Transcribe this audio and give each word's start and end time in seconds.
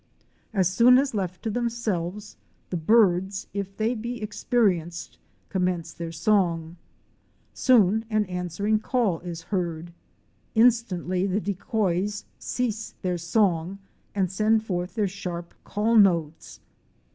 As 0.51 0.67
soon 0.67 0.97
as 0.97 1.13
left 1.13 1.43
to 1.43 1.51
themselves, 1.51 2.35
the 2.71 2.75
birds, 2.77 3.45
if 3.53 3.77
they 3.77 3.93
be 3.93 4.19
experienced, 4.19 5.19
com 5.49 5.65
mence 5.65 5.93
their 5.93 6.11
song. 6.11 6.77
Soon, 7.53 8.05
an 8.09 8.25
answering 8.25 8.79
call 8.79 9.19
is 9.19 9.43
heard. 9.43 9.93
In 10.55 10.69
stantly 10.69 11.29
the 11.29 11.39
decoys 11.39 12.25
cease 12.39 12.95
their 13.03 13.19
song, 13.19 13.77
and 14.15 14.31
send 14.31 14.63
forth 14.63 14.95
their 14.95 15.07
sharp 15.07 15.53
call 15.63 15.95
notes. 15.95 16.61